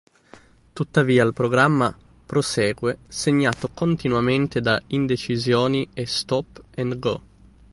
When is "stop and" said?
6.07-6.97